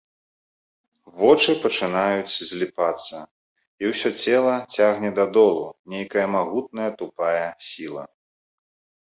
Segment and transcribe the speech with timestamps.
[1.19, 3.17] Вочы пачынаюць зліпацца,
[3.83, 8.05] і ўсё цела цягне да долу нейкая магутная тупая сіла.